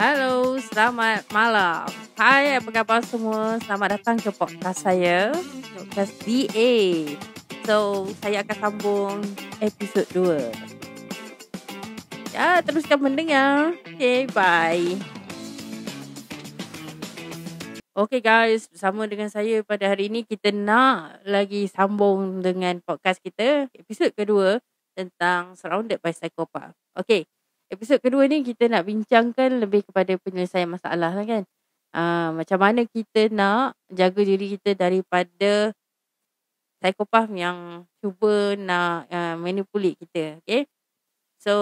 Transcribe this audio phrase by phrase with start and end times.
[0.00, 1.84] Halo, selamat malam.
[2.16, 3.60] Hai, apa khabar semua?
[3.60, 5.36] Selamat datang ke podcast saya,
[5.76, 7.04] podcast DA.
[7.68, 9.20] So, saya akan sambung
[9.60, 10.48] episod 2.
[12.32, 13.76] Ya, teruskan mendengar.
[13.92, 14.96] Okay, bye.
[17.92, 23.68] Okay guys, bersama dengan saya pada hari ini kita nak lagi sambung dengan podcast kita,
[23.76, 24.64] episod kedua
[24.96, 26.72] tentang Surrounded by Psychopath.
[26.96, 27.28] Okay,
[27.72, 31.42] episod kedua ni kita nak bincangkan lebih kepada penyelesaian masalah lah kan.
[31.92, 35.72] Uh, macam mana kita nak jaga diri kita daripada
[36.80, 40.40] psikopat yang cuba nak uh, manipulate kita.
[40.44, 40.68] Okay.
[41.40, 41.52] So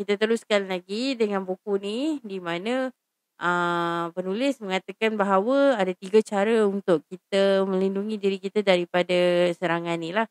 [0.00, 2.90] kita teruskan lagi dengan buku ni di mana
[3.38, 10.10] uh, penulis mengatakan bahawa ada tiga cara untuk kita melindungi diri kita daripada serangan ni
[10.16, 10.26] lah.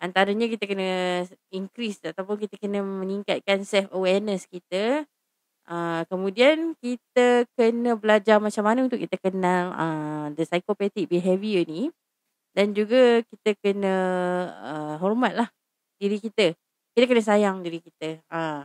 [0.00, 1.22] Antaranya kita kena
[1.52, 5.04] increase ataupun kita kena meningkatkan self awareness kita.
[5.68, 11.92] Uh, kemudian kita kena belajar macam mana untuk kita kenal uh, the psychopathic behavior ni.
[12.56, 13.94] Dan juga kita kena
[14.58, 15.48] uh, hormat lah
[16.00, 16.56] diri kita.
[16.96, 18.24] Kita kena sayang diri kita.
[18.32, 18.64] Uh,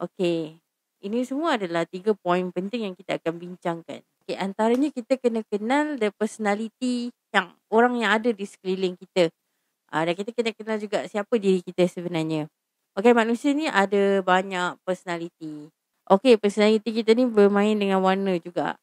[0.00, 0.56] okay.
[1.04, 4.00] Ini semua adalah tiga poin penting yang kita akan bincangkan.
[4.26, 9.30] Okay, antaranya kita kena kenal the personality yang orang yang ada di sekeliling kita.
[9.90, 12.50] Uh, dan kita kena kenal juga siapa diri kita sebenarnya.
[12.96, 15.68] Okay, manusia ni ada banyak personality.
[16.06, 18.80] Okay, personality kita ni bermain dengan warna juga.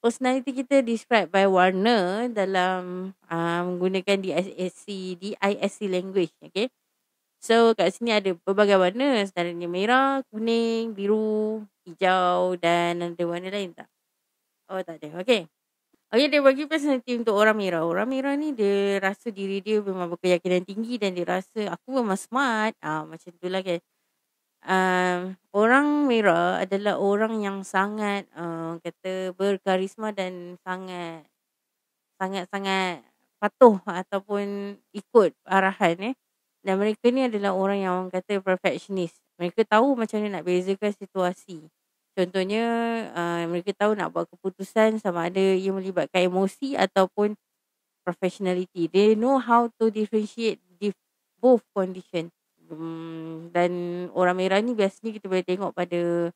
[0.00, 4.88] Personality kita described by warna dalam uh, menggunakan DISC,
[5.20, 6.32] DISC language.
[6.40, 6.72] Okay.
[7.40, 13.76] So kat sini ada pelbagai warna Sebenarnya merah, kuning, biru, hijau dan ada warna lain
[13.76, 13.88] tak?
[14.72, 15.20] Oh tak ada.
[15.20, 15.48] Okay.
[16.10, 17.86] Okay dia bagi personality untuk orang merah.
[17.86, 22.18] Orang merah ni dia rasa diri dia memang berkeyakinan tinggi dan dia rasa aku memang
[22.18, 22.74] smart.
[22.82, 23.78] Ah Macam tu lah kan.
[24.66, 25.20] Um,
[25.56, 31.24] orang merah adalah orang yang sangat uh, kata berkarisma dan sangat
[32.20, 33.06] sangat-sangat
[33.40, 36.14] patuh ataupun ikut arahan eh.
[36.62, 39.18] Dan mereka ni adalah orang yang orang kata perfectionist.
[39.40, 41.70] Mereka tahu macam mana nak bezakan situasi.
[42.14, 42.64] Contohnya,
[43.14, 47.38] uh, mereka tahu nak buat keputusan sama ada ia melibatkan emosi ataupun
[48.04, 48.90] professionality.
[48.90, 50.98] They know how to differentiate dif-
[51.38, 52.32] both condition.
[52.70, 53.72] Hmm, dan
[54.14, 56.30] orang merah ni biasanya kita boleh tengok pada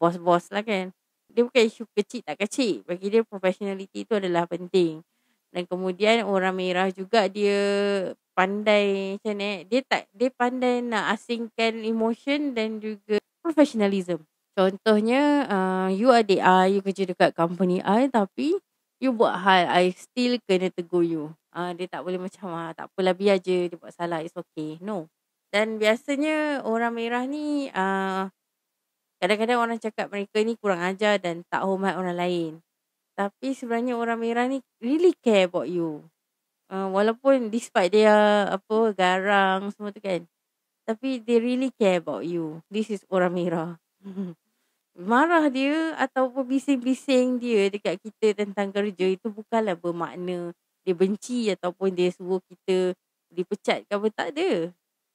[0.00, 0.92] bos-bos lah kan.
[1.30, 2.82] Dia bukan isu kecil tak kecil.
[2.84, 5.04] Bagi dia professionality tu adalah penting.
[5.50, 7.58] Dan kemudian orang merah juga dia
[8.34, 14.22] pandai macam ni dia tak dia pandai nak asingkan emotion dan juga professionalism
[14.60, 18.60] contohnya uh, you adik I you kerja dekat company I tapi
[19.00, 21.32] you buat hal I still kena tegur you.
[21.56, 24.76] Uh, dia tak boleh macam ah tak apalah biar je dia buat salah it's okay.
[24.84, 25.08] No.
[25.50, 28.28] Dan biasanya orang merah ni uh,
[29.18, 32.52] kadang-kadang orang cakap mereka ni kurang ajar dan tak hormat orang lain.
[33.16, 36.04] Tapi sebenarnya orang merah ni really care about you.
[36.70, 40.22] Uh, walaupun despite dia apa garang semua tu kan
[40.90, 42.66] tapi they really care about you.
[42.66, 43.78] This is orang merah
[45.00, 50.52] marah dia ataupun bising-bising dia dekat kita tentang kerja itu bukanlah bermakna
[50.84, 52.92] dia benci ataupun dia suruh kita
[53.32, 54.70] dipecat ke apa tak ada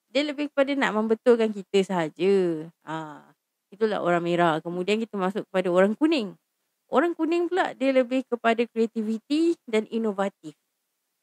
[0.09, 3.21] dia lebih kepada nak membetulkan kita sahaja ha,
[3.69, 6.33] itulah orang merah kemudian kita masuk kepada orang kuning
[6.89, 10.57] orang kuning pula dia lebih kepada kreativiti dan inovatif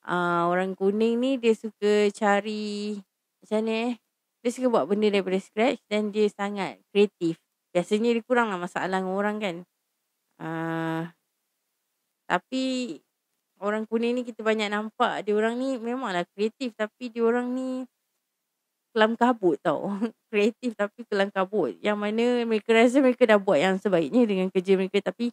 [0.06, 3.02] uh, orang kuning ni dia suka cari
[3.42, 3.92] macam ni eh.
[4.42, 7.41] Dia suka buat benda daripada scratch dan dia sangat kreatif.
[7.72, 9.56] Biasanya dia kurang lah masalah dengan orang kan.
[10.36, 11.08] Uh,
[12.28, 12.98] tapi
[13.60, 17.84] orang kuning ni kita banyak nampak dia orang ni memanglah kreatif tapi dia orang ni
[18.92, 19.88] kelam kabut tau.
[20.30, 21.76] kreatif tapi kelam kabut.
[21.80, 25.32] Yang mana mereka rasa mereka dah buat yang sebaiknya dengan kerja mereka tapi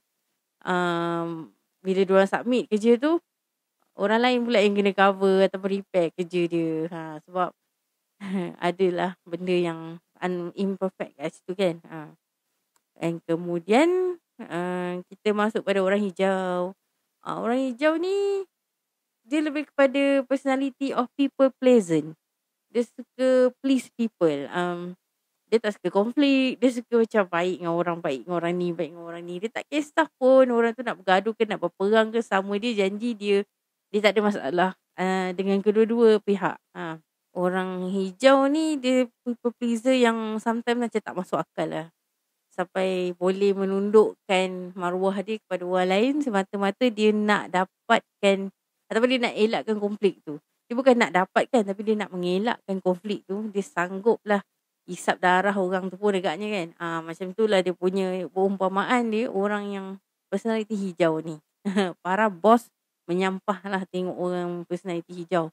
[0.64, 1.52] um,
[1.84, 3.20] bila dia orang submit kerja tu
[4.00, 6.74] orang lain pula yang kena cover ataupun repair kerja dia.
[6.92, 7.50] Ha, sebab
[8.70, 9.80] adalah benda yang
[10.24, 11.76] un- imperfect kat situ kan.
[11.88, 12.16] Ha.
[13.00, 16.76] And kemudian uh, kita masuk pada orang hijau.
[17.24, 18.44] Uh, orang hijau ni
[19.24, 22.14] dia lebih kepada personality of people pleasant.
[22.70, 24.46] Dia suka please people.
[24.52, 25.00] Um,
[25.50, 26.62] dia tak suka konflik.
[26.62, 29.36] Dia suka macam baik dengan orang, baik dengan orang ni, baik dengan orang ni.
[29.42, 32.22] Dia tak kisah pun orang tu nak bergaduh ke, nak berperang ke.
[32.22, 33.42] Sama dia janji dia
[33.90, 34.72] dia tak ada masalah
[35.02, 36.58] uh, dengan kedua-dua pihak.
[36.78, 37.02] Ha.
[37.34, 41.88] Orang hijau ni dia people pleaser yang sometimes macam tak masuk akal lah.
[42.60, 48.52] Sampai boleh menundukkan maruah dia kepada orang lain semata-mata dia nak dapatkan
[48.92, 50.44] ataupun dia nak elakkan konflik tu.
[50.68, 53.48] Dia bukan nak dapatkan tapi dia nak mengelakkan konflik tu.
[53.56, 54.44] Dia sanggup lah
[54.92, 56.68] isap darah orang tu pun agaknya kan.
[56.84, 59.88] Ah macam tu lah dia punya perumpamaan dia orang yang
[60.28, 61.40] personality hijau ni.
[62.04, 62.68] Para bos
[63.08, 65.48] menyampah lah tengok orang personality hijau.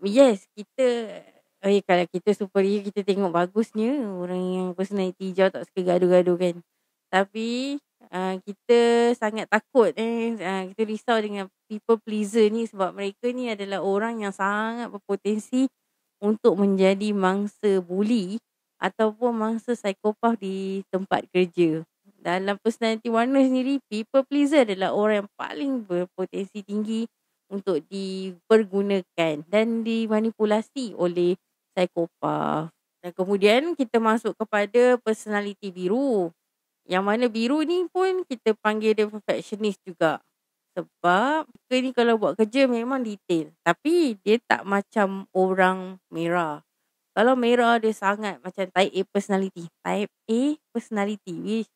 [0.00, 1.20] Yes, kita
[1.64, 6.56] eh kalau kita superior kita tengok bagusnya orang yang personality hijau tak suka gaduh-gaduh kan.
[7.12, 7.76] Tapi
[8.12, 8.80] uh, kita
[9.18, 14.24] sangat takut eh uh, kita risau dengan people pleaser ni sebab mereka ni adalah orang
[14.24, 15.68] yang sangat berpotensi
[16.20, 18.40] untuk menjadi mangsa bully
[18.80, 21.84] ataupun mangsa psikopat di tempat kerja.
[22.20, 27.08] Dalam personality warna sendiri, people pleaser adalah orang yang paling berpotensi tinggi
[27.48, 31.36] untuk dipergunakan dan dimanipulasi oleh
[31.74, 32.72] psikopat.
[33.00, 36.28] Dan kemudian kita masuk kepada personality biru.
[36.84, 40.20] Yang mana biru ni pun kita panggil dia perfectionist juga.
[40.76, 43.50] Sebab kita ni kalau buat kerja memang detail.
[43.64, 46.62] Tapi dia tak macam orang merah.
[47.16, 49.64] Kalau merah dia sangat macam type A personality.
[49.82, 50.40] Type A
[50.70, 51.70] personality which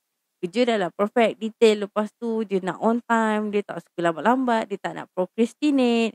[0.45, 1.89] kerja dah lah perfect detail.
[1.89, 3.51] Lepas tu dia nak on time.
[3.51, 4.71] Dia tak suka lambat-lambat.
[4.71, 6.15] Dia tak nak procrastinate.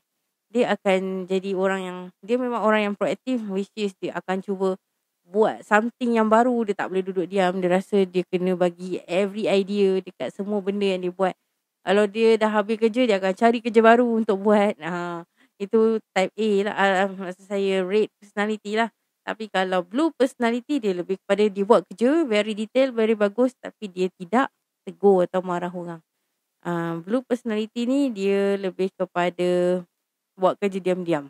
[0.49, 4.75] Dia akan jadi orang yang dia memang orang yang proaktif which is dia akan cuba
[5.29, 6.65] buat something yang baru.
[6.65, 7.61] Dia tak boleh duduk diam.
[7.61, 11.35] Dia rasa dia kena bagi every idea dekat semua benda yang dia buat.
[11.85, 14.75] Kalau dia dah habis kerja, dia akan cari kerja baru untuk buat.
[14.83, 15.23] Ha,
[15.61, 16.75] itu type A lah.
[16.75, 18.89] Uh, maksud saya red personality lah.
[19.23, 22.25] Tapi kalau blue personality, dia lebih kepada dia buat kerja.
[22.25, 23.53] Very detail, very bagus.
[23.61, 24.51] Tapi dia tidak
[24.83, 26.01] tegur atau marah orang.
[26.65, 29.81] Uh, blue personality ni, dia lebih kepada
[30.39, 31.29] buat kerja diam-diam.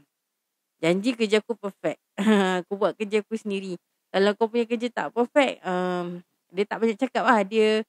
[0.79, 1.99] Janji kerja aku perfect.
[2.63, 3.75] aku buat kerja aku sendiri.
[4.09, 7.41] Kalau kau punya kerja tak perfect, um, dia tak banyak cakap lah.
[7.45, 7.83] Dia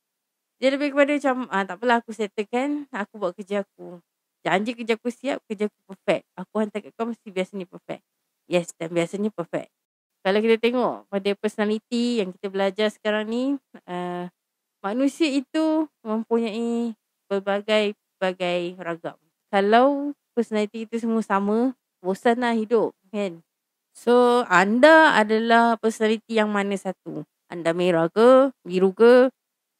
[0.61, 3.97] dia lebih kepada macam ah, tak apalah aku settlekan aku buat kerja aku
[4.45, 8.05] janji kerja aku siap kerja aku perfect aku hantar kat kau mesti biasanya perfect
[8.45, 9.73] yes dan biasanya perfect
[10.21, 13.45] kalau kita tengok pada personality yang kita belajar sekarang ni
[13.89, 14.29] uh,
[14.85, 16.93] manusia itu mempunyai
[17.25, 17.97] berbagai
[18.77, 19.17] ragam
[19.49, 23.45] kalau personality itu semua sama bosanlah hidup kan
[23.93, 29.29] so anda adalah personality yang mana satu anda merah ke biru ke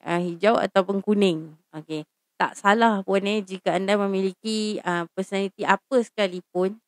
[0.05, 1.55] uh, hijau ataupun kuning.
[1.77, 2.05] Okey.
[2.41, 6.81] Tak salah pun eh jika anda memiliki uh, personality apa sekalipun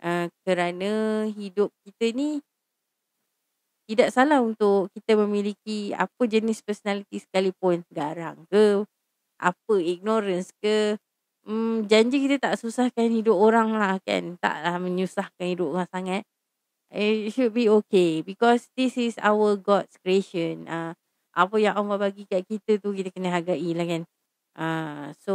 [0.00, 2.38] uh, kerana hidup kita ni
[3.84, 7.84] tidak salah untuk kita memiliki apa jenis personality sekalipun.
[7.92, 8.86] Garang ke,
[9.36, 10.96] apa ignorance ke.
[11.44, 14.40] Hmm, janji kita tak susahkan hidup orang lah kan.
[14.40, 16.22] Taklah menyusahkan hidup orang sangat.
[16.88, 20.64] It should be okay because this is our God's creation.
[20.64, 20.96] Uh,
[21.36, 24.02] apa yang Allah bagi kat kita tu kita kena hargai lah kan.
[24.54, 25.34] Uh, so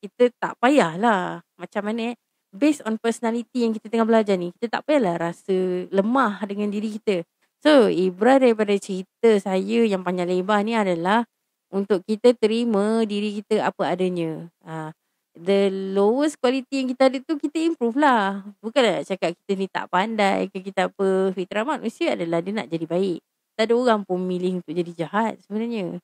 [0.00, 2.16] kita tak payahlah macam mana eh.
[2.54, 4.54] Based on personality yang kita tengah belajar ni.
[4.56, 7.26] Kita tak payahlah rasa lemah dengan diri kita.
[7.60, 11.28] So ibrah daripada cerita saya yang panjang lebar ni adalah.
[11.74, 14.46] Untuk kita terima diri kita apa adanya.
[14.62, 14.94] Uh,
[15.34, 18.46] the lowest quality yang kita ada tu kita improve lah.
[18.62, 21.34] Bukan nak cakap kita ni tak pandai ke kita apa.
[21.34, 23.18] Fitrah manusia adalah dia nak jadi baik
[23.54, 26.02] tak ada orang pun milih untuk jadi jahat sebenarnya.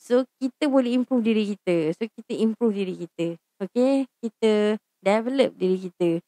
[0.00, 1.92] So kita boleh improve diri kita.
[1.94, 3.36] So kita improve diri kita.
[3.60, 4.08] Okay.
[4.24, 6.24] Kita develop diri kita.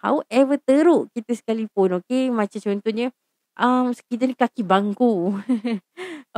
[0.00, 2.00] However teruk kita sekalipun.
[2.02, 2.32] Okay.
[2.32, 3.12] Macam contohnya.
[3.52, 5.36] Um, kita ni kaki bangku.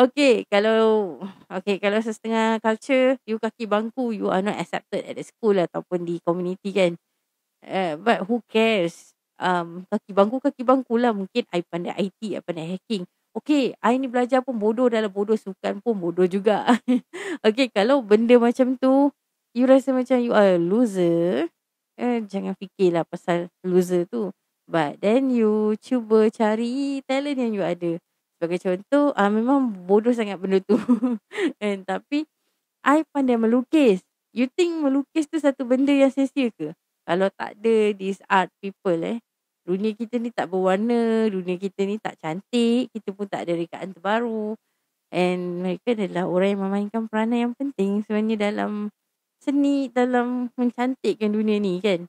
[0.04, 0.42] okay.
[0.50, 1.18] Kalau.
[1.46, 1.78] Okay.
[1.78, 3.18] Kalau setengah culture.
[3.28, 4.10] You kaki bangku.
[4.10, 6.92] You are not accepted at the school ataupun di community kan.
[7.64, 9.14] Uh, but who cares?
[9.40, 11.14] Um, kaki bangku, kaki bangku lah.
[11.14, 13.04] Mungkin I pandai IT, I pandai hacking.
[13.34, 16.70] Okay, I ni belajar pun bodoh dalam bodoh sukan pun bodoh juga.
[17.46, 19.10] okay, kalau benda macam tu,
[19.58, 21.50] you rasa macam you are a loser,
[21.98, 24.30] eh, jangan fikirlah pasal loser tu.
[24.64, 28.00] But then you cuba cari talent yang you ada.
[28.36, 30.76] Sebagai contoh, ah memang bodoh sangat benda tu.
[31.64, 32.24] And, tapi,
[32.84, 34.04] I pandai melukis.
[34.32, 36.72] You think melukis tu satu benda yang sia-sia ke?
[37.04, 39.20] Kalau tak ada this art people eh,
[39.64, 43.92] dunia kita ni tak berwarna, dunia kita ni tak cantik, kita pun tak ada rekaan
[43.96, 44.56] terbaru.
[45.14, 48.90] And mereka adalah orang yang memainkan peranan yang penting sebenarnya dalam
[49.40, 52.08] seni, dalam mencantikkan dunia ni kan.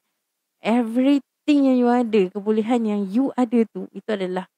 [1.45, 4.49] Everything yang you ada, kebolehan yang you ada tu, itu adalah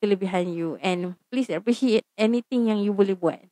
[0.00, 0.80] kelebihan you.
[0.80, 3.44] And please appreciate anything yang you boleh buat.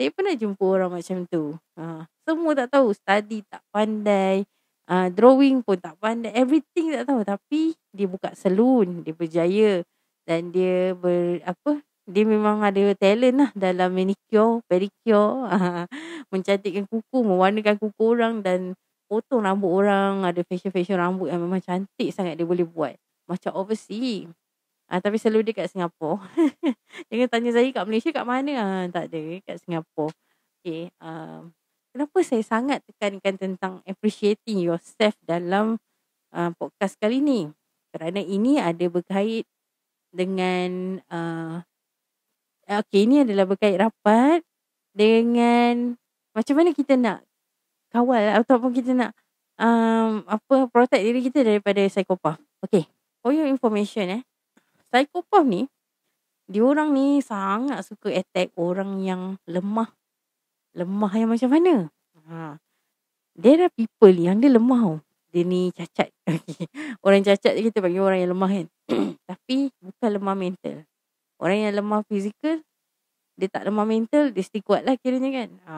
[0.00, 1.60] Saya pernah jumpa orang macam tu.
[1.76, 4.48] Ha, semua tak tahu, study tak pandai,
[4.90, 9.70] uh, drawing pun tak pandai everything tak tahu tapi dia buka salon dia berjaya
[10.26, 15.86] dan dia ber apa dia memang ada talent lah dalam manicure pedicure uh,
[16.34, 18.74] mencantikkan kuku mewarnakan kuku orang dan
[19.10, 22.94] potong rambut orang ada fashion fashion rambut yang memang cantik sangat dia boleh buat
[23.26, 24.30] macam overseas
[24.90, 26.18] Uh, tapi selalu dia kat Singapura.
[27.14, 28.52] Jangan tanya saya kat Malaysia kat mana.
[28.58, 29.22] Uh, tak ada.
[29.46, 30.10] Kat Singapura.
[30.58, 30.90] Okay.
[30.98, 31.46] Uh,
[31.94, 35.78] kenapa saya sangat tekankan tentang appreciating yourself dalam
[36.34, 37.46] uh, podcast kali ni?
[37.94, 39.46] Kerana ini ada berkait
[40.10, 40.98] dengan...
[41.06, 41.62] Uh,
[42.66, 44.42] okay, ini adalah berkait rapat
[44.90, 45.94] dengan
[46.34, 47.22] macam mana kita nak
[47.90, 49.10] kawal ataupun kita nak
[49.58, 52.38] um, apa protect diri kita daripada psikopat.
[52.64, 52.86] Okay.
[53.20, 54.22] For your information eh
[54.90, 55.68] psikopat ni
[56.50, 59.94] dia orang ni sangat suka attack orang yang lemah.
[60.74, 61.74] Lemah yang macam mana?
[62.26, 62.58] Ha.
[63.38, 64.98] There are people yang dia lemah tau.
[65.30, 66.10] Dia ni cacat.
[67.06, 68.66] orang cacat kita panggil orang yang lemah kan.
[69.30, 70.76] Tapi bukan lemah mental.
[71.38, 72.66] Orang yang lemah fizikal,
[73.38, 75.50] dia tak lemah mental, dia still kuat lah kiranya kan.
[75.70, 75.74] Ha.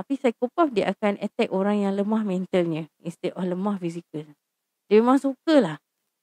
[0.00, 2.88] Tapi psikopat dia akan attack orang yang lemah mentalnya.
[3.04, 4.24] Instead of lemah fizikal.
[4.88, 5.76] Dia memang suka lah.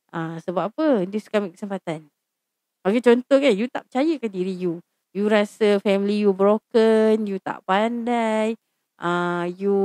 [0.10, 1.06] Ah, sebab apa?
[1.06, 2.10] Dia suka ambil kesempatan.
[2.82, 4.82] Okay, contoh kan, you tak percaya ke diri you?
[5.14, 8.58] You rasa family you broken, you tak pandai,
[8.98, 9.78] uh, you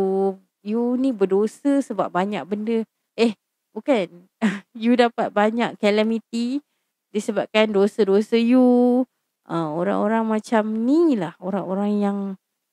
[0.64, 2.88] you ni berdosa sebab banyak benda.
[3.20, 3.36] Eh,
[3.76, 4.24] bukan.
[4.72, 6.64] you dapat banyak calamity
[7.12, 9.04] disebabkan dosa-dosa you.
[9.44, 11.36] Uh, orang-orang macam ni lah.
[11.44, 12.18] Orang-orang yang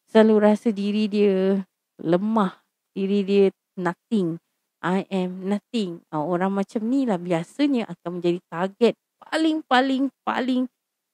[0.09, 1.61] selalu rasa diri dia
[2.01, 2.59] lemah.
[2.91, 3.45] Diri dia
[3.77, 4.41] nothing.
[4.81, 6.01] I am nothing.
[6.09, 10.63] Uh, orang macam ni lah biasanya akan menjadi target paling paling paling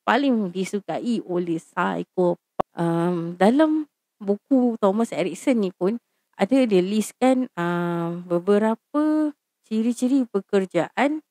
[0.06, 2.40] paling disukai oleh psikopat.
[2.76, 3.90] Um, dalam
[4.22, 5.98] buku Thomas Erickson ni pun
[6.36, 9.34] ada dia listkan um, beberapa
[9.66, 11.24] ciri-ciri pekerjaan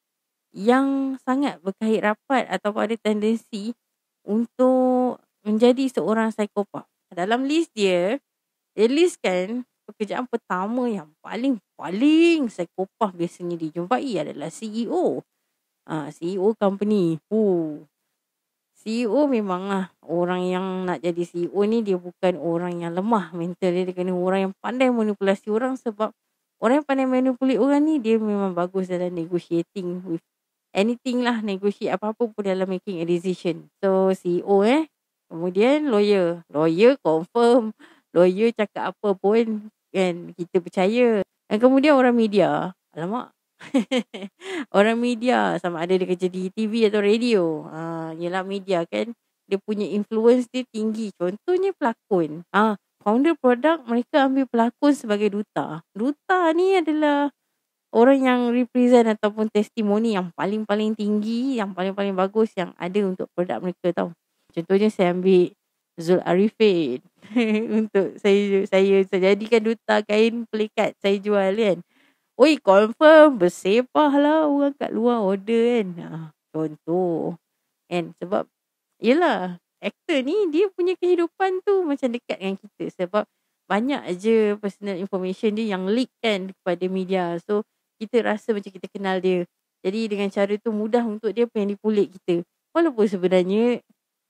[0.55, 3.75] yang sangat berkait rapat atau ada tendensi
[4.25, 6.89] untuk menjadi seorang psikopat.
[7.13, 8.17] Dalam list dia,
[8.73, 15.21] dia listkan pekerjaan pertama yang paling-paling psikopat biasanya dijumpai adalah CEO.
[15.85, 17.21] Ah, CEO company.
[17.29, 17.85] Uh.
[18.85, 23.85] CEO memanglah orang yang nak jadi CEO ni dia bukan orang yang lemah mental dia.
[23.89, 26.13] Dia kena orang yang pandai manipulasi orang sebab
[26.61, 30.25] orang yang pandai manipulasi orang ni dia memang bagus dalam negotiating with
[30.77, 31.41] anything lah.
[31.41, 33.73] Negotiate apa-apa pun dalam making a decision.
[33.81, 34.89] So CEO eh.
[35.29, 36.45] Kemudian lawyer.
[36.53, 37.73] Lawyer confirm
[38.15, 41.09] lawyer cakap apa pun kan kita percaya.
[41.51, 43.35] Dan kemudian orang media, alamak.
[44.77, 47.67] orang media sama ada dia kerja di TV atau radio.
[47.69, 49.13] Ha, yelah media kan.
[49.45, 51.13] Dia punya influence dia tinggi.
[51.15, 52.43] Contohnya pelakon.
[52.55, 55.85] Ha, founder produk mereka ambil pelakon sebagai duta.
[55.93, 57.29] Duta ni adalah
[57.95, 63.63] orang yang represent ataupun testimoni yang paling-paling tinggi, yang paling-paling bagus yang ada untuk produk
[63.63, 64.11] mereka tau.
[64.55, 65.51] Contohnya saya ambil
[65.99, 67.03] Zul Arifin
[67.83, 71.79] untuk saya saya saya jadikan duta kain pelikat saya jual kan.
[72.35, 75.89] Oi confirm bersepah lah orang kat luar order kan.
[76.03, 76.09] Ha,
[76.55, 77.39] contoh.
[77.91, 78.47] Kan sebab
[79.03, 83.25] yelah aktor ni dia punya kehidupan tu macam dekat dengan kita sebab
[83.71, 87.39] banyak aja personal information dia yang leak kan kepada media.
[87.43, 87.63] So
[88.03, 89.47] kita rasa macam kita kenal dia.
[89.85, 92.43] Jadi dengan cara tu mudah untuk dia pengen dipulik kita.
[92.75, 93.85] Walaupun sebenarnya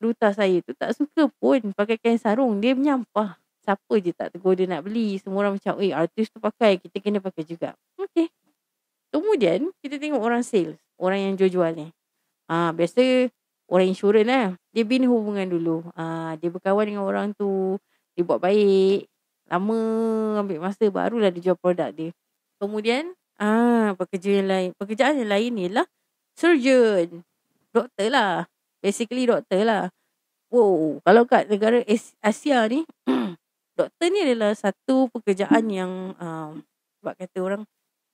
[0.05, 2.61] duta saya tu tak suka pun pakai kain sarung.
[2.61, 3.41] Dia menyampah.
[3.65, 5.17] Siapa je tak tegur dia nak beli.
[5.17, 6.77] Semua orang macam, eh artis tu pakai.
[6.77, 7.73] Kita kena pakai juga.
[7.97, 8.29] Okay.
[9.09, 10.77] Kemudian, kita tengok orang sales.
[11.01, 11.89] Orang yang jual-jual ni.
[12.53, 13.33] Ha, biasa
[13.73, 14.47] orang insurans lah.
[14.77, 15.81] Dia bina hubungan dulu.
[15.97, 17.81] Ha, dia berkawan dengan orang tu.
[18.13, 19.09] Dia buat baik.
[19.49, 19.79] Lama
[20.45, 22.13] ambil masa barulah dia jual produk dia.
[22.61, 24.69] Kemudian, ah ha, pekerjaan yang lain.
[24.77, 25.89] Pekerjaan yang lain ni lah
[26.37, 27.23] surgeon.
[27.75, 28.47] Doktor lah
[28.85, 29.85] basically doktor lah.
[30.53, 31.81] Wow, kalau kat negara
[32.21, 32.85] Asia ni,
[33.81, 36.61] doktor ni adalah satu pekerjaan yang um,
[37.01, 37.63] sebab kata orang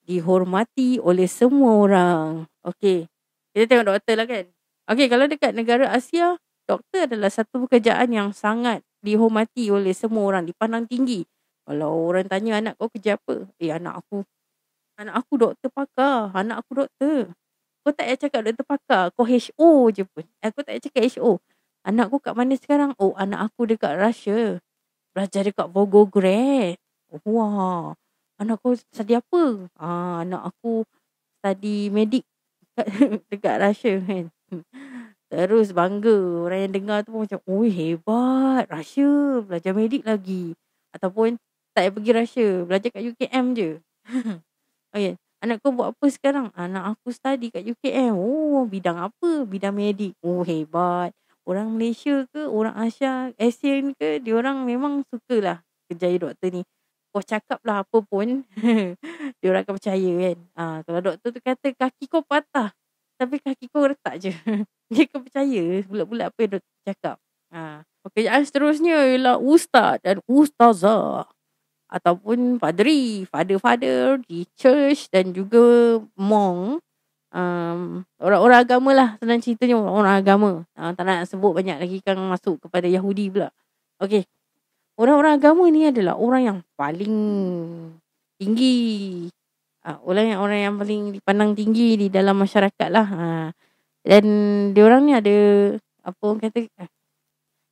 [0.06, 2.46] dihormati oleh semua orang.
[2.62, 3.10] Okay,
[3.50, 4.46] kita tengok doktor lah kan.
[4.86, 6.38] Okay, kalau dekat negara Asia,
[6.70, 11.26] doktor adalah satu pekerjaan yang sangat dihormati oleh semua orang, dipandang tinggi.
[11.66, 13.46] Kalau orang tanya anak kau kerja apa?
[13.60, 14.26] Eh, anak aku.
[14.98, 16.34] Anak aku doktor pakar.
[16.34, 17.30] Anak aku doktor.
[17.90, 19.04] Kau tak payah cakap doktor pakar.
[19.18, 20.22] Kau HO je pun.
[20.46, 21.42] Aku tak payah cakap HO.
[21.82, 22.94] Anak aku kat mana sekarang?
[23.02, 24.62] Oh, anak aku dekat Russia.
[25.10, 26.78] Belajar dekat Volgograd.
[27.10, 27.98] Oh, wah.
[28.38, 29.66] Anak aku study apa?
[29.74, 30.86] Ah, anak aku
[31.42, 32.22] study medik
[33.34, 34.30] dekat Russia kan.
[35.26, 36.46] Terus bangga.
[36.46, 38.70] Orang yang dengar tu pun macam, oh hebat.
[38.70, 39.42] Russia.
[39.42, 40.54] Belajar medik lagi.
[40.94, 41.42] Ataupun
[41.74, 42.48] tak payah pergi Russia.
[42.70, 43.70] Belajar kat UKM je.
[44.94, 45.18] okay.
[45.40, 46.52] Anak kau buat apa sekarang?
[46.52, 48.12] Anak aku study kat UKM.
[48.12, 49.48] Oh, bidang apa?
[49.48, 50.12] Bidang medik.
[50.20, 51.16] Oh, hebat.
[51.48, 56.62] Orang Malaysia ke, orang Asia, Asian ke, dia orang memang sukalah kerjaya doktor ni.
[57.10, 58.44] Kau cakap lah apa pun,
[59.40, 60.38] dia orang akan percaya kan.
[60.54, 62.70] Ha, kalau doktor tu kata kaki kau patah,
[63.16, 64.32] Tapi kaki kau retak je.
[64.92, 67.16] Dia kau percaya bulat-bulat apa yang doktor cakap.
[67.52, 67.84] Ha.
[68.00, 71.28] Pekerjaan seterusnya ialah ustaz dan ustazah.
[71.90, 76.78] Ataupun padri, father-father di church dan juga monk.
[77.30, 80.50] Um, orang-orang agama lah senang ceritanya orang-orang agama.
[80.78, 83.50] Uh, tak nak sebut banyak lagi kan masuk kepada Yahudi pula.
[83.98, 84.26] Okay.
[84.94, 87.16] Orang-orang agama ni adalah orang yang paling
[88.38, 88.78] tinggi.
[89.82, 93.06] Uh, orang yang orang yang paling dipandang tinggi di dalam masyarakat lah.
[93.10, 93.48] Uh,
[94.06, 94.24] dan
[94.72, 95.36] diorang ni ada
[96.00, 96.88] apa orang kata uh,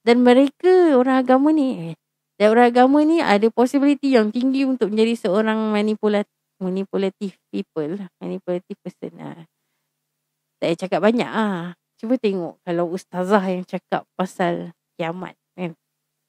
[0.05, 1.97] dan mereka orang agama ni
[2.39, 8.79] dan orang agama ni ada possibility yang tinggi untuk menjadi seorang manipulatif manipulative people, manipulative
[8.83, 9.15] person.
[9.23, 9.47] Ha.
[10.59, 11.79] Tak payah cakap banyak ah.
[11.99, 15.75] Cuba tengok kalau ustazah yang cakap pasal kiamat kan.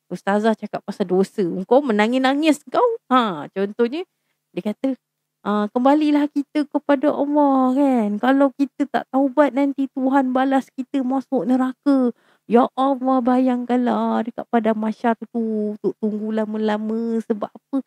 [0.09, 1.45] Ustazah cakap pasal dosa.
[1.65, 2.97] Kau menangis-nangis kau.
[3.09, 4.05] Ha, contohnya
[4.53, 4.97] dia kata
[5.39, 8.09] Uh, kembalilah kita kepada Allah kan.
[8.19, 12.11] Kalau kita tak taubat nanti Tuhan balas kita masuk neraka.
[12.49, 17.85] Ya Allah bayangkanlah dekat pada masyar tu untuk tunggu lama-lama sebab apa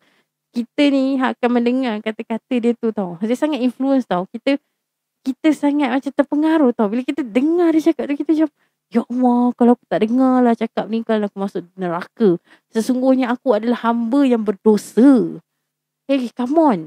[0.55, 3.19] kita ni akan mendengar kata-kata dia tu tau.
[3.19, 4.23] Dia sangat influence tau.
[4.31, 4.55] Kita
[5.27, 6.87] kita sangat macam terpengaruh tau.
[6.87, 8.49] Bila kita dengar dia cakap tu kita macam
[8.93, 12.37] Ya Allah kalau aku tak dengar lah cakap ni kalau aku masuk neraka.
[12.69, 15.41] Sesungguhnya aku adalah hamba yang berdosa.
[16.05, 16.79] Hey come on.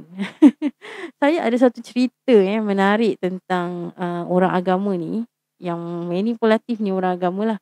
[1.20, 5.26] Saya ada satu cerita yang menarik tentang uh, orang agama ni.
[5.58, 7.58] Yang manipulatif ni orang agama lah.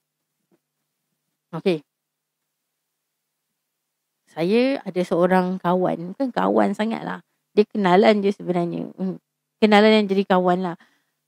[1.54, 1.86] Okay.
[4.34, 6.14] Saya ada seorang kawan.
[6.14, 7.22] Bukan kawan sangat lah.
[7.54, 8.90] Dia kenalan je sebenarnya.
[8.98, 9.22] Hmm,
[9.62, 10.76] kenalan yang jadi kawan lah.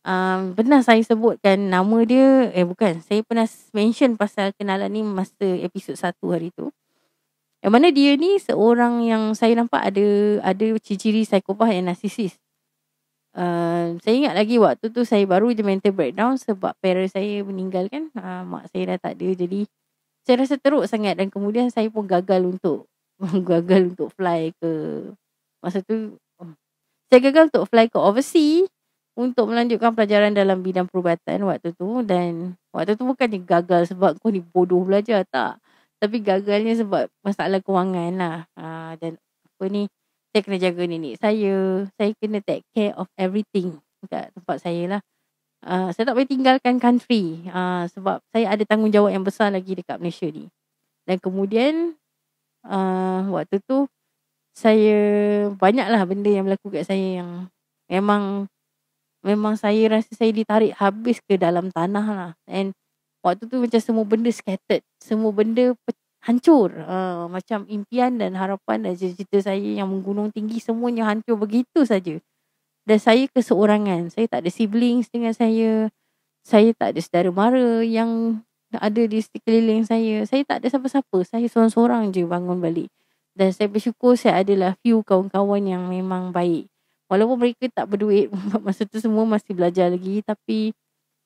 [0.07, 2.51] Um, pernah saya sebutkan nama dia.
[2.51, 2.99] Eh bukan.
[3.07, 6.75] Saya pernah mention pasal kenalan ni masa episod satu hari tu.
[7.63, 10.07] Yang mana dia ni seorang yang saya nampak ada
[10.43, 12.35] ada ciri-ciri psikopat yang narsisis.
[13.37, 17.87] Uh, saya ingat lagi waktu tu saya baru je mental breakdown sebab parents saya meninggal
[17.87, 18.11] kan.
[18.19, 19.29] Uh, mak saya dah tak ada.
[19.47, 19.67] Jadi
[20.27, 22.91] saya rasa teruk sangat dan kemudian saya pun gagal untuk
[23.51, 24.71] gagal untuk fly ke
[25.63, 26.51] masa tu oh,
[27.09, 28.67] saya gagal untuk fly ke overseas
[29.17, 34.29] untuk melanjutkan pelajaran dalam bidang perubatan waktu tu dan waktu tu bukannya gagal sebab kau
[34.29, 35.57] ni bodoh belajar tak.
[35.97, 38.39] Tapi gagalnya sebab masalah kewangan lah.
[38.53, 39.89] Uh, dan apa ni
[40.37, 41.89] saya kena jaga nenek saya.
[41.97, 45.01] Saya kena take care of everything kat tempat saya lah
[45.65, 49.97] uh, saya tak boleh tinggalkan country uh, sebab saya ada tanggungjawab yang besar lagi dekat
[50.03, 50.51] Malaysia ni.
[51.07, 51.95] Dan kemudian
[52.67, 53.87] uh, waktu tu
[54.57, 54.99] saya
[55.53, 57.53] banyaklah benda yang berlaku kat saya yang
[57.93, 58.49] memang
[59.21, 62.33] memang saya rasa saya ditarik habis ke dalam tanah lah.
[62.49, 62.73] And
[63.27, 64.87] waktu tu macam semua benda scattered.
[65.03, 65.75] Semua benda
[66.23, 66.71] hancur.
[66.75, 72.23] Uh, macam impian dan harapan dan cita-cita saya yang menggunung tinggi semuanya hancur begitu saja.
[72.87, 74.15] Dan saya keseorangan.
[74.15, 75.91] Saya tak ada siblings dengan saya.
[76.47, 80.23] Saya tak ada saudara mara yang ada di sekeliling saya.
[80.23, 81.19] Saya tak ada siapa-siapa.
[81.27, 82.87] Saya seorang-seorang je bangun balik.
[83.35, 86.71] Dan saya bersyukur saya adalah few kawan-kawan yang memang baik.
[87.11, 88.31] Walaupun mereka tak berduit.
[88.65, 90.23] Masa tu semua masih belajar lagi.
[90.23, 90.71] Tapi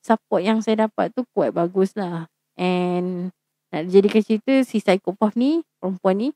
[0.01, 2.25] support yang saya dapat tu kuat bagus lah.
[2.57, 3.29] And
[3.69, 6.29] nak jadikan cerita si psikopat ni, perempuan ni.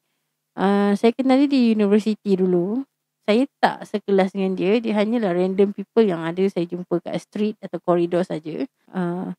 [0.55, 2.85] Uh, saya kenal dia di universiti dulu
[3.25, 4.77] saya tak sekelas dengan dia.
[4.77, 8.69] Dia hanyalah random people yang ada saya jumpa kat street atau koridor saja.
[8.93, 9.33] Uh,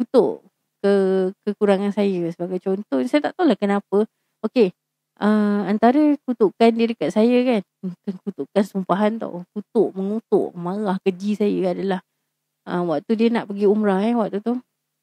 [0.00, 0.40] kutuk
[0.80, 0.92] ke
[1.44, 3.04] kekurangan saya sebagai contoh.
[3.04, 4.08] Saya tak tahu lah kenapa.
[4.40, 4.72] Okay.
[5.18, 7.62] Uh, antara kutukan dia dekat saya kan.
[7.84, 9.44] Bukan kutukan sumpahan tau.
[9.52, 12.00] Kutuk, mengutuk, marah, keji saya adalah.
[12.64, 14.16] Uh, waktu dia nak pergi umrah eh.
[14.16, 14.56] Waktu tu.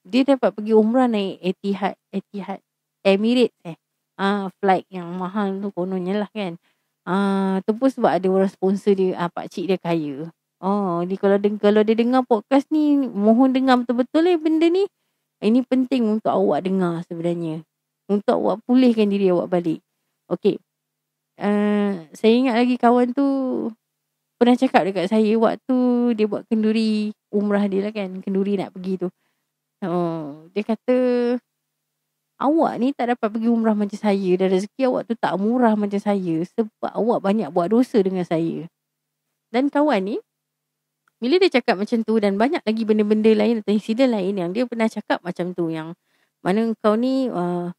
[0.05, 1.93] Dia dapat pergi umrah naik Etihad.
[2.09, 2.65] Etihad.
[3.05, 3.77] Emirates eh.
[4.15, 6.57] Ah uh, flight yang mahal tu kononnya lah kan.
[7.05, 10.33] Ah, tu pun sebab ada orang sponsor dia, ah pak cik dia kaya.
[10.57, 14.89] Oh, dia kalau dengar kalau dia dengar podcast ni, mohon dengar betul-betul eh benda ni.
[15.43, 17.61] Ini penting untuk awak dengar sebenarnya.
[18.09, 19.79] Untuk awak pulihkan diri awak balik.
[20.33, 20.57] Okey.
[21.37, 23.27] Uh, saya ingat lagi kawan tu
[24.41, 25.77] pernah cakap dekat saya waktu
[26.17, 28.25] dia buat kenduri umrah dia lah kan.
[28.25, 29.07] Kenduri nak pergi tu.
[29.85, 30.97] Oh, dia kata
[32.39, 35.99] awak ni tak dapat pergi umrah macam saya dan rezeki awak tu tak murah macam
[35.99, 38.67] saya sebab awak banyak buat dosa dengan saya.
[39.53, 40.15] Dan kawan ni,
[41.23, 44.67] bila dia cakap macam tu dan banyak lagi benda-benda lain atau insiden lain yang dia
[44.67, 45.95] pernah cakap macam tu yang
[46.43, 47.71] mana kau ni uh,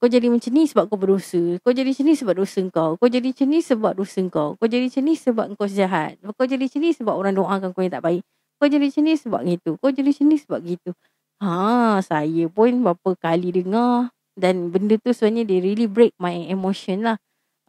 [0.00, 1.60] kau jadi macam ni sebab kau berdosa.
[1.60, 2.90] Kau jadi macam ni sebab dosa kau.
[2.96, 4.48] Kau jadi macam ni sebab dosa kau.
[4.56, 6.16] Kau jadi macam ni sebab kau jahat.
[6.24, 8.22] Kau jadi macam ni sebab orang doakan kau yang tak baik.
[8.56, 9.70] Kau jadi macam ni sebab gitu.
[9.76, 10.90] Kau jadi macam ni sebab gitu.
[11.40, 17.04] Ha, saya pun berapa kali dengar dan benda tu sebenarnya dia really break my emotion
[17.04, 17.16] lah.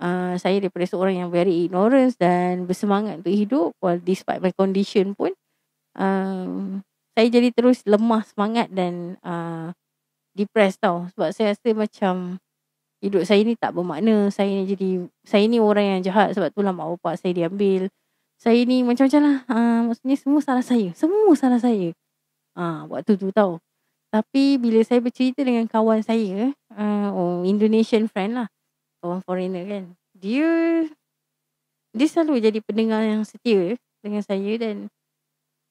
[0.02, 5.14] Uh, saya daripada seorang yang very ignorance dan bersemangat untuk hidup while despite my condition
[5.14, 5.30] pun
[5.94, 6.82] um,
[7.14, 9.76] saya jadi terus lemah semangat dan uh,
[10.36, 11.08] depressed tau.
[11.16, 12.40] Sebab saya rasa macam
[13.04, 14.32] hidup saya ni tak bermakna.
[14.32, 14.90] Saya ni jadi,
[15.28, 17.92] saya ni orang yang jahat sebab tu lah mak bapak saya diambil.
[18.42, 19.38] Saya ni macam-macam lah.
[19.46, 20.90] Uh, maksudnya semua salah saya.
[20.98, 21.94] Semua salah saya.
[22.56, 23.60] Uh, waktu tu tau.
[24.12, 28.48] Tapi bila saya bercerita dengan kawan saya, uh, oh, Indonesian friend lah.
[29.00, 29.84] Kawan foreigner kan.
[30.12, 30.50] Dia,
[31.96, 34.92] dia selalu jadi pendengar yang setia dengan saya dan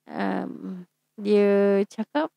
[0.09, 0.83] um,
[1.21, 2.33] dia cakap,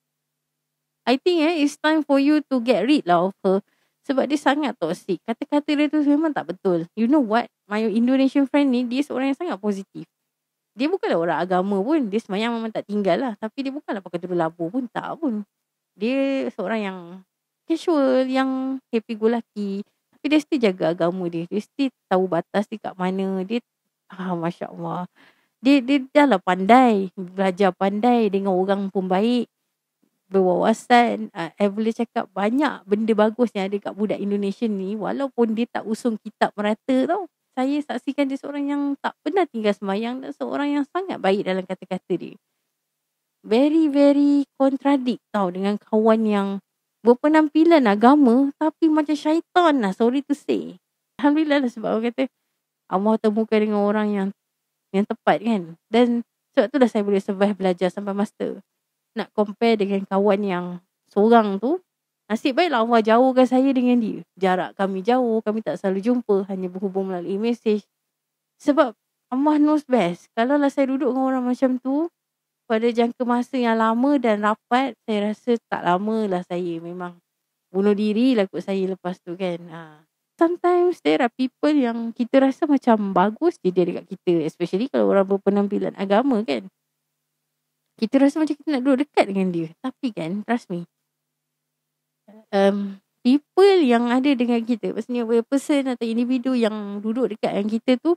[1.07, 3.63] I think eh, it's time for you to get rid lah of her.
[4.03, 5.23] Sebab dia sangat toxic.
[5.23, 6.83] Kata-kata dia tu memang tak betul.
[6.99, 7.47] You know what?
[7.71, 10.03] My Indonesian friend ni, dia seorang yang sangat positif.
[10.73, 12.09] Dia bukanlah orang agama pun.
[12.09, 13.33] Dia semayang memang tak tinggal lah.
[13.37, 14.89] Tapi dia bukanlah pakai tudung labu pun.
[14.89, 15.45] Tak pun.
[15.93, 16.99] Dia seorang yang
[17.69, 19.85] casual, yang happy go lucky.
[20.17, 21.45] Tapi dia still jaga agama dia.
[21.45, 23.45] Dia still tahu batas dia kat mana.
[23.45, 23.61] Dia,
[24.09, 25.05] ah, Masya Allah.
[25.61, 27.13] Dia, dia dah lah pandai.
[27.13, 29.47] Belajar pandai dengan orang pun baik
[30.33, 35.69] berwawasan uh, boleh cakap banyak benda bagus yang ada kat budak Indonesia ni walaupun dia
[35.69, 40.33] tak usung kitab merata tau saya saksikan dia seorang yang tak pernah tinggal semayang dan
[40.33, 42.35] seorang yang sangat baik dalam kata-kata dia.
[43.43, 46.47] Very very contradict tau dengan kawan yang
[47.03, 50.79] berpenampilan agama tapi macam syaitan lah sorry to say.
[51.21, 52.23] Alhamdulillah lah sebab orang kata
[52.89, 54.27] Allah temukan dengan orang yang
[54.93, 55.61] yang tepat kan.
[55.89, 56.21] Dan
[56.53, 58.61] sebab tu dah saya boleh survive belajar sampai master.
[59.13, 60.65] Nak compare dengan kawan yang
[61.09, 61.81] seorang tu
[62.33, 66.65] nasib baiklah Allah jauhkan saya dengan dia jarak kami jauh kami tak selalu jumpa hanya
[66.65, 67.85] berhubung melalui mesej
[68.57, 68.97] sebab
[69.29, 72.09] Allah knows best kalau lah saya duduk dengan orang macam tu
[72.65, 77.21] pada jangka masa yang lama dan rapat saya rasa tak lama lah saya memang
[77.69, 79.81] bunuh diri lah kot saya lepas tu kan ha.
[80.41, 85.13] sometimes there are people yang kita rasa macam bagus je dia dekat kita especially kalau
[85.13, 86.65] orang berpenampilan agama kan
[87.97, 89.67] kita rasa macam kita nak duduk dekat dengan dia.
[89.81, 90.89] Tapi kan, trust me.
[92.53, 97.91] Um, people yang ada dengan kita, maksudnya person atau individu yang duduk dekat dengan kita
[97.99, 98.15] tu,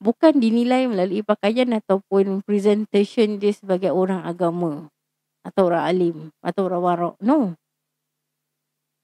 [0.00, 4.88] bukan dinilai melalui pakaian ataupun presentation dia sebagai orang agama.
[5.44, 6.16] Atau orang alim.
[6.40, 7.16] Atau orang warak.
[7.20, 7.56] No.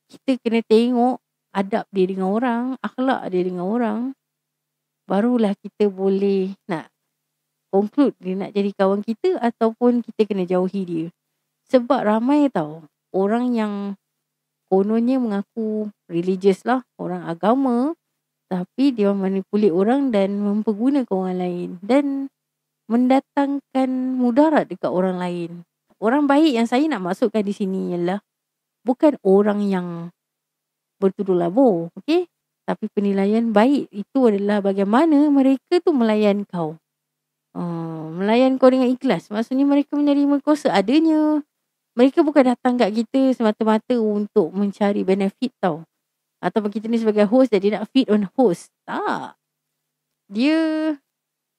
[0.06, 1.18] Kita kena tengok
[1.50, 4.00] adab dia dengan orang, akhlak dia dengan orang.
[5.06, 6.90] Barulah kita boleh nak
[7.70, 11.06] conclude dia nak jadi kawan kita ataupun kita kena jauhi dia.
[11.70, 13.72] Sebab ramai tau orang yang
[14.68, 17.96] kononnya mengaku religious lah, orang agama
[18.46, 22.30] tapi dia manipulit orang dan mempergunakan orang lain dan
[22.86, 25.50] mendatangkan mudarat dekat orang lain.
[25.98, 28.22] Orang baik yang saya nak masukkan di sini ialah
[28.86, 29.86] bukan orang yang
[31.02, 32.30] bertuduh labu, okay?
[32.66, 36.78] Tapi penilaian baik itu adalah bagaimana mereka tu melayan kau.
[37.56, 39.30] Uh, melayan kau dengan ikhlas.
[39.30, 41.42] Maksudnya mereka menerima kau seadanya.
[41.96, 45.80] Mereka bukan datang kat kita semata-mata untuk mencari benefit tau.
[46.44, 48.68] Ataupun kita ni sebagai host jadi nak feed on host.
[48.84, 49.40] Tak.
[50.28, 50.92] Dia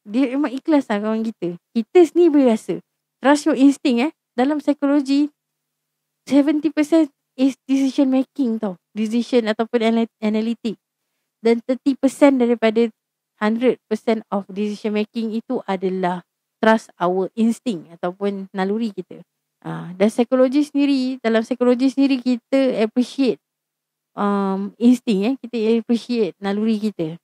[0.05, 1.57] dia memang ikhlas lah kawan kita.
[1.73, 2.77] Kita sendiri boleh rasa.
[3.17, 4.11] Trust your instinct eh.
[4.37, 5.33] Dalam psikologi,
[6.29, 7.09] 70%
[7.41, 8.77] is decision making tau.
[8.93, 10.77] Decision ataupun analytic.
[11.41, 11.97] Dan 30%
[12.37, 12.85] daripada
[13.41, 13.81] 100%
[14.29, 16.21] of decision making itu adalah
[16.61, 19.25] trust our instinct ataupun naluri kita.
[19.67, 23.35] Uh, dan psikologi sendiri, dalam psikologi sendiri kita appreciate
[24.15, 25.35] um, instinct eh.
[25.43, 27.19] Kita appreciate naluri kita.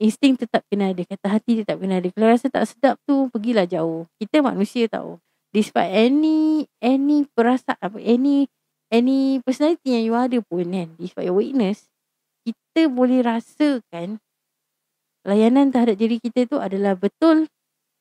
[0.00, 1.04] Insting tetap kena ada.
[1.04, 2.08] Kata hati tetap kena ada.
[2.08, 4.08] Kalau rasa tak sedap tu, pergilah jauh.
[4.16, 5.20] Kita manusia tahu.
[5.52, 8.48] Despite any any perasaan, any
[8.88, 10.88] any personality yang you ada pun kan.
[10.96, 11.86] Despite your weakness,
[12.48, 14.24] kita boleh rasakan
[15.22, 17.44] layanan terhadap diri kita tu adalah betul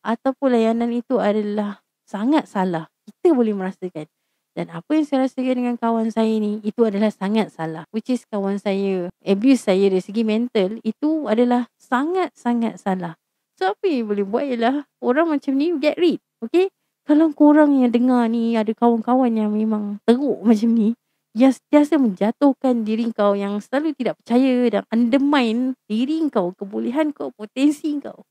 [0.02, 1.83] ataupun layanan itu adalah
[2.14, 2.86] sangat salah.
[3.10, 4.06] Kita boleh merasakan.
[4.54, 7.90] Dan apa yang saya rasakan dengan kawan saya ni, itu adalah sangat salah.
[7.90, 13.18] Which is kawan saya, abuse saya dari segi mental, itu adalah sangat-sangat salah.
[13.58, 16.22] So apa yang boleh buat ialah, orang macam ni get rid.
[16.38, 16.70] Okay?
[17.10, 20.94] Kalau korang yang dengar ni, ada kawan-kawan yang memang teruk macam ni,
[21.34, 27.34] yang sentiasa menjatuhkan diri kau yang selalu tidak percaya dan undermine diri kau, kebolehan kau,
[27.34, 28.22] potensi kau.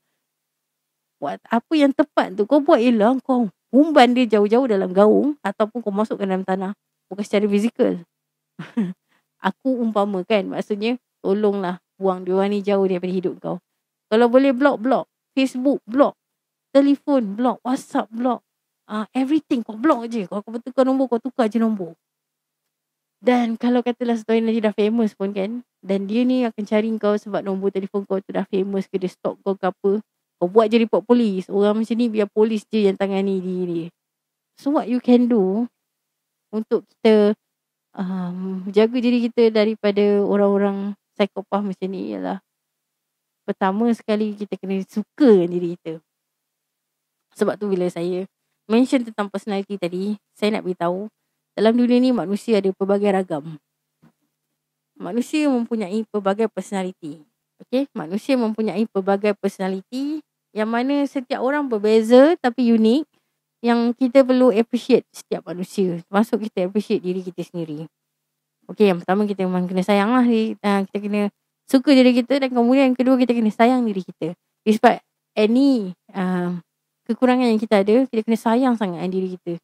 [1.19, 5.81] Buat apa yang tepat tu kau buat ialah kau umban dia jauh-jauh dalam gaung ataupun
[5.81, 6.77] kau masukkan dalam tanah.
[7.09, 8.05] Bukan secara fizikal.
[9.49, 13.57] Aku umpamakan maksudnya tolonglah buang dia ni jauh daripada hidup kau.
[14.13, 15.05] Kalau boleh block, block.
[15.33, 16.13] Facebook, block.
[16.69, 17.57] Telefon, block.
[17.65, 18.45] WhatsApp, block.
[18.85, 20.29] Uh, everything kau block je.
[20.29, 21.97] Kau, kau tukar nombor, kau tukar je nombor.
[23.23, 25.65] Dan kalau katalah satu hari dah famous pun kan.
[25.81, 29.09] Dan dia ni akan cari kau sebab nombor telefon kau tu dah famous ke dia
[29.09, 30.03] stalk kau ke apa.
[30.43, 31.47] Kau buat je report polis.
[31.47, 33.87] Orang macam ni biar polis je yang tangani diri dia.
[34.59, 35.71] So what you can do
[36.51, 37.31] untuk kita
[37.95, 42.43] um, jaga diri kita daripada orang-orang psikopat macam ni ialah
[43.47, 46.03] pertama sekali kita kena suka diri kita.
[47.39, 48.27] Sebab tu bila saya
[48.67, 51.07] mention tentang personality tadi, saya nak beritahu
[51.55, 53.55] dalam dunia ni manusia ada pelbagai ragam.
[54.99, 57.23] Manusia mempunyai pelbagai personality.
[57.63, 60.19] Okay, manusia mempunyai pelbagai personality
[60.53, 63.09] yang mana setiap orang berbeza tapi unik
[63.65, 65.99] yang kita perlu appreciate setiap manusia.
[66.05, 67.89] Termasuk kita appreciate diri kita sendiri.
[68.69, 70.23] Okay, yang pertama kita memang kena sayang lah.
[70.63, 71.21] Ah, kita kena
[71.67, 74.37] suka diri kita dan kemudian yang kedua kita kena sayang diri kita.
[74.63, 75.03] Despite
[75.35, 76.61] any um,
[77.09, 79.59] kekurangan yang kita ada, kita kena sayang sangat diri kita.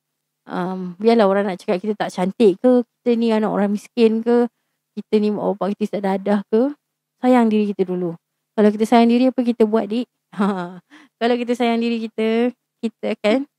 [0.50, 4.50] Um, biarlah orang nak cakap kita tak cantik ke, kita ni anak orang miskin ke,
[4.98, 6.74] kita ni bapak kita tak dadah ke,
[7.22, 8.18] sayang diri kita dulu.
[8.58, 10.10] Kalau kita sayang diri, apa kita buat, dik?
[11.20, 13.50] Kalau kita sayang diri kita, kita akan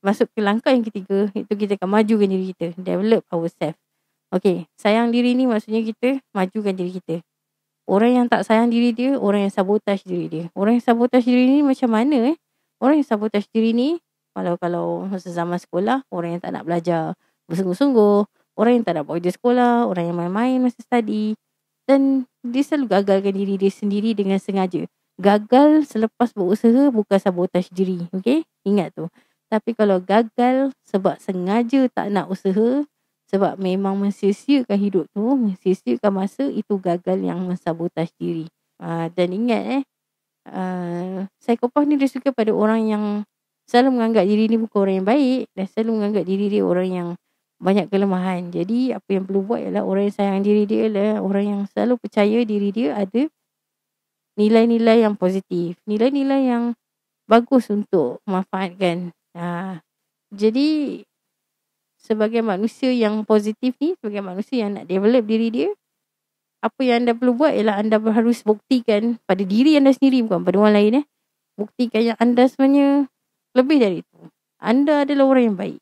[0.00, 1.28] masuk ke langkah yang ketiga.
[1.36, 2.72] Iaitu kita akan majukan diri kita.
[2.80, 3.78] Develop ourselves
[4.30, 7.18] Okay, sayang diri ni maksudnya kita majukan diri kita.
[7.90, 10.44] Orang yang tak sayang diri dia orang yang sabotaj diri dia.
[10.54, 12.36] Orang yang sabotaj diri ni macam mana eh?
[12.78, 13.98] Orang yang sabotaj diri ni
[14.30, 17.18] kalau kalau masa zaman sekolah orang yang tak nak belajar
[17.50, 21.34] bersungguh-sungguh orang yang tak nak buat sekolah orang yang main-main masa study
[21.90, 24.86] dan dia selalu gagalkan diri dia sendiri dengan sengaja
[25.20, 29.06] gagal selepas berusaha bukan sabotaj diri okay ingat tu
[29.50, 32.86] tapi kalau gagal sebab sengaja tak nak usaha,
[33.26, 38.46] sebab memang mensia-siakan hidup tu, mensia-siakan masa, itu gagal yang mensabotaj diri.
[38.78, 39.82] Uh, dan ingat eh,
[40.54, 43.04] uh, psikopat ni dia suka pada orang yang
[43.66, 47.08] selalu menganggap diri ni bukan orang yang baik dan selalu menganggap diri dia orang yang
[47.60, 48.54] banyak kelemahan.
[48.54, 51.98] Jadi apa yang perlu buat ialah orang yang sayang diri dia adalah orang yang selalu
[51.98, 53.26] percaya diri dia ada
[54.40, 55.76] nilai-nilai yang positif.
[55.84, 56.72] Nilai-nilai yang
[57.28, 59.78] bagus untuk memanfaatkan Ha.
[60.34, 61.02] Jadi
[61.94, 65.70] sebagai manusia yang positif ni, sebagai manusia yang nak develop diri dia,
[66.60, 70.56] apa yang anda perlu buat ialah anda harus buktikan pada diri anda sendiri bukan pada
[70.60, 71.06] orang lain eh.
[71.56, 73.06] Buktikan yang anda sebenarnya
[73.54, 74.18] lebih dari itu.
[74.60, 75.80] Anda adalah orang yang baik.